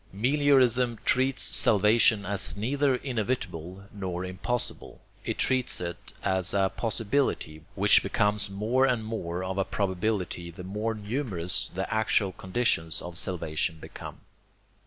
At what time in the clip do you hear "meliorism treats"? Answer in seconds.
0.15-1.43